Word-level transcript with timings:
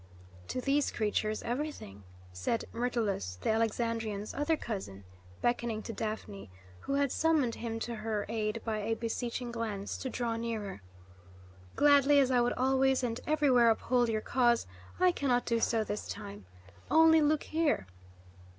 "To 0.47 0.59
these 0.59 0.89
creatures, 0.89 1.43
everything," 1.43 2.03
said 2.33 2.65
Myrtilus, 2.73 3.35
the 3.43 3.51
Alexandrian's 3.51 4.33
other 4.33 4.57
cousin, 4.57 5.03
beckoning 5.43 5.83
to 5.83 5.93
Daphne, 5.93 6.49
who 6.79 6.95
had 6.95 7.11
summoned 7.11 7.53
him 7.53 7.77
to 7.81 7.93
her 7.97 8.25
aid 8.27 8.63
by 8.65 8.79
a 8.79 8.95
beseeching 8.95 9.51
glance, 9.51 9.95
to 9.97 10.09
draw 10.09 10.37
nearer. 10.37 10.81
"Gladly 11.75 12.17
as 12.19 12.31
I 12.31 12.41
would 12.41 12.53
always 12.53 13.03
and 13.03 13.21
everywhere 13.27 13.69
uphold 13.69 14.09
your 14.09 14.21
cause, 14.21 14.65
I 14.99 15.11
can 15.11 15.29
not 15.29 15.45
do 15.45 15.59
so 15.59 15.83
this 15.83 16.07
time. 16.07 16.47
Only 16.89 17.21
look 17.21 17.43
here! 17.43 17.85